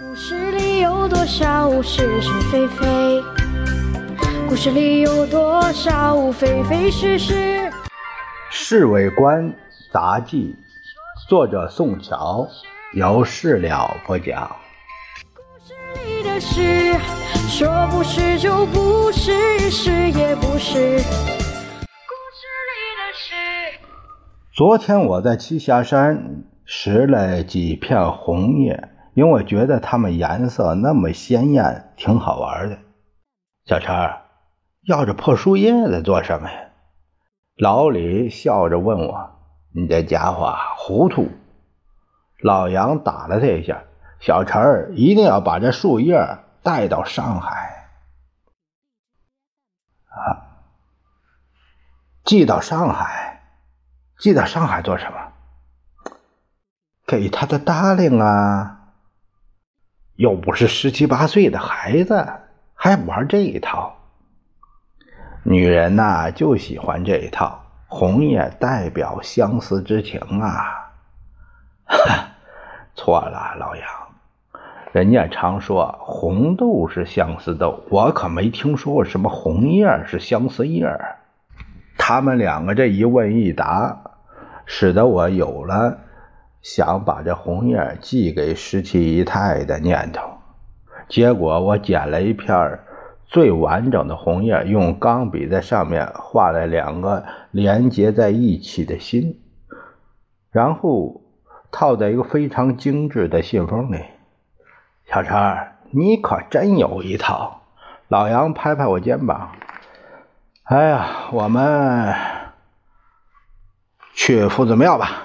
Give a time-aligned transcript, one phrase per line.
[0.00, 3.22] 故事里有多少是是非非？
[4.48, 7.34] 故事里有多少非非是是？
[8.50, 9.52] 《侍卫官
[9.92, 10.56] 杂记》，
[11.28, 12.48] 作者宋乔，
[12.94, 14.56] 由事了不讲。
[15.34, 15.74] 故事
[16.06, 16.94] 里的事，
[17.50, 20.96] 说不是就不是，是也不是。
[20.96, 23.78] 故事里的事。
[24.54, 32.78] 昨天我在栖霞山拾了几片红叶，因为我觉得它们颜色那么鲜艳，挺好玩的。
[33.64, 33.94] 小陈，
[34.82, 36.58] 要这破树叶子做什么呀？
[37.56, 39.30] 老李笑着问我
[39.74, 41.30] ：“你这家伙糊涂。”
[42.40, 43.84] 老杨打了他一下
[44.18, 47.88] ：“小陈一定要把这树叶带到上海
[50.08, 50.42] 啊，
[52.24, 53.30] 寄到上海。”
[54.18, 55.32] 寄到上海做什么？
[57.04, 58.81] 给他的大令啊！
[60.16, 62.26] 又不是十七八岁的孩子，
[62.74, 63.96] 还玩这一套。
[65.42, 67.60] 女人呐，就喜欢这一套。
[67.86, 70.92] 红叶代表相思之情啊！
[72.94, 73.84] 错了，老杨，
[74.92, 80.88] 人家常说红豆是相思豆，我可没听说过什么红叶是相思叶。
[81.98, 83.98] 他们两个这一问一答。
[84.64, 85.98] 使得我有了
[86.62, 90.38] 想把这红叶寄给十七姨太的念头，
[91.08, 92.78] 结果我捡了一片
[93.26, 99.40] 最完整的红叶，用钢笔在上面画了两个连接在一起的心，
[100.50, 101.22] 然后
[101.70, 104.04] 套在一个非常精致的信封里。
[105.06, 105.34] 小陈，
[105.90, 107.62] 你可真有一套！
[108.08, 109.52] 老杨拍拍我肩膀
[110.64, 112.14] ：“哎呀，我们……”
[114.14, 115.21] 去夫子庙吧，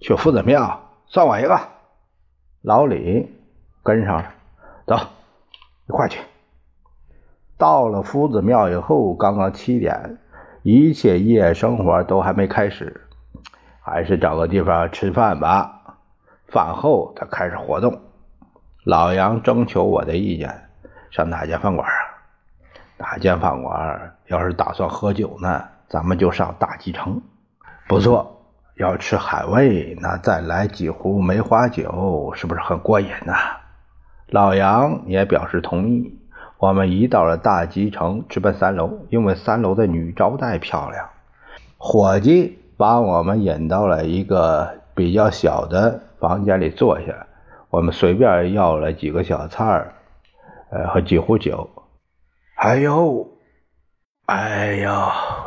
[0.00, 1.58] 去夫子庙，算我一个。
[2.62, 3.34] 老李
[3.82, 4.32] 跟上了，
[4.86, 4.96] 走，
[5.86, 6.20] 一块去。
[7.56, 10.18] 到了夫子庙以后，刚刚七点，
[10.62, 13.08] 一切夜生活都还没开始，
[13.80, 15.96] 还是找个地方吃饭吧。
[16.46, 18.00] 饭后他开始活动。
[18.84, 20.68] 老杨征求我的意见，
[21.10, 21.98] 上哪家饭馆啊？
[22.96, 24.16] 哪间饭馆？
[24.26, 25.64] 要是打算喝酒呢？
[25.88, 27.20] 咱们就上大吉城，
[27.88, 28.37] 不错。
[28.78, 33.34] 要吃海味，那再来几壶梅花酒，是不是很过瘾呢？
[34.28, 36.16] 老杨也表示同意。
[36.58, 41.08] 我们一到了大吉城，直奔三楼，因为三楼的女招待漂亮。
[41.76, 47.26] 伙计把我们引到了一个比较小的房间里坐下，
[47.70, 49.86] 我们随便要了几个小菜
[50.70, 51.68] 呃，和几壶酒。
[52.54, 53.28] 还有。
[54.28, 54.92] 哎呦，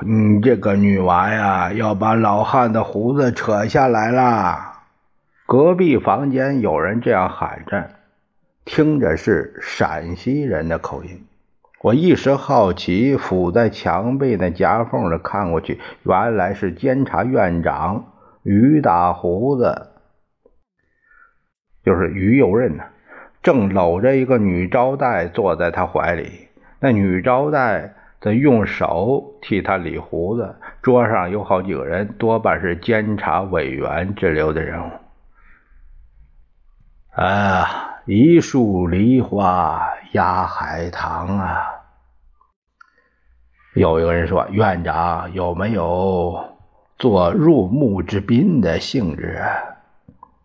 [0.02, 4.86] 你这个女娃呀，要把老汉的胡子扯下来啦！
[5.46, 7.92] 隔壁房间有人这样喊着，
[8.66, 11.28] 听着是陕西人的口音。
[11.84, 18.06] 我一时好奇，伏在墙壁的夹缝里看过去，原来是监察院长
[18.42, 19.90] 于大胡子，
[21.86, 22.86] 就是于右任呢，
[23.44, 26.48] 正搂着一个女招待坐在他怀里。
[26.80, 27.94] 那女招待。
[28.22, 34.92] 在用手替他理胡子，桌上有好几个人，多半是监察委员之流的人物。
[37.16, 39.82] 啊，一树梨花
[40.12, 41.64] 压海棠啊！
[43.74, 46.58] 有一个人说：“院长有没有
[47.00, 49.42] 做入幕之宾的兴致？”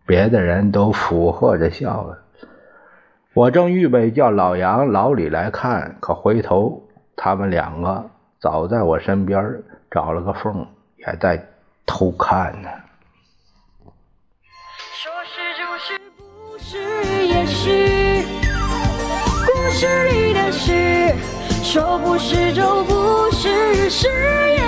[0.07, 2.23] 别的人都附和着笑了。
[3.33, 6.86] 我正预备叫老杨、老李来看，可回头。
[7.19, 9.43] 他们两个早在我身边
[9.89, 10.65] 找了个缝，
[10.97, 11.43] 也在
[11.85, 12.69] 偷看呢。
[14.93, 16.77] 说是就是，不是
[17.25, 18.23] 也是，
[19.47, 21.15] 故事里的事。
[21.63, 24.66] 说不是就不是，是。